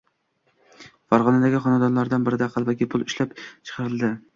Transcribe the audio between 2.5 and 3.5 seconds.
qalbaki pul “ishlab